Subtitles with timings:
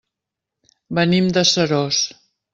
[0.99, 2.03] Venim de Seròs.